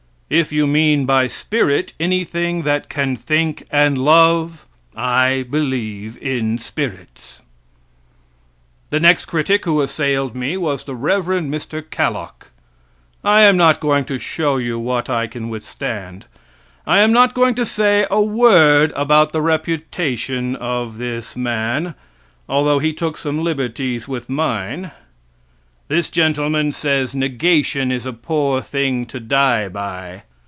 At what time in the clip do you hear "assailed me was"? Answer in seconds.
9.81-10.85